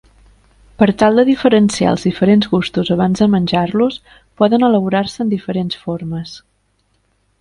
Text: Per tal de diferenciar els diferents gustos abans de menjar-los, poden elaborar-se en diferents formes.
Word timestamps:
Per 0.83 0.85
tal 1.01 1.19
de 1.21 1.25
diferenciar 1.27 1.91
els 1.97 2.05
diferents 2.07 2.49
gustos 2.55 2.91
abans 2.95 3.23
de 3.25 3.27
menjar-los, 3.35 3.99
poden 4.43 4.67
elaborar-se 4.71 5.23
en 5.27 5.31
diferents 5.35 5.83
formes. 5.85 6.35